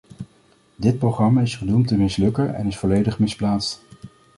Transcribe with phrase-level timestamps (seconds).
[0.75, 3.81] Dit programma is gedoemd te mislukken en is volledig misplaatst.